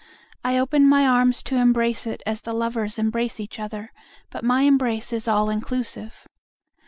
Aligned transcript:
I 0.43 0.57
open 0.57 0.89
my 0.89 1.05
arms 1.05 1.43
to 1.43 1.57
embrace 1.57 2.07
it 2.07 2.23
as 2.25 2.41
the 2.41 2.53
lovers 2.55 2.97
embrace 2.97 3.39
each 3.39 3.59
other, 3.59 3.91
but 4.31 4.43
my 4.43 4.63
embrace 4.63 5.13
is 5.13 5.27
all 5.27 5.51
inclusive. 5.51 6.27